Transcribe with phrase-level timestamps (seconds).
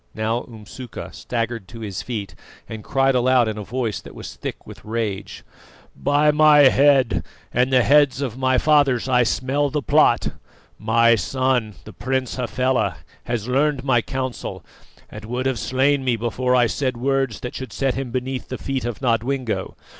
[0.15, 2.33] Now Umsuka staggered to his feet,
[2.67, 5.43] and cried aloud in a voice that was thick with rage:
[5.95, 10.29] "By my head and the heads of my fathers I smell the plot!
[10.79, 12.95] My son, the Prince Hafela,
[13.25, 14.65] has learned my counsel,
[15.07, 18.57] and would have slain me before I said words that should set him beneath the
[18.57, 19.75] feet of Nodwengo.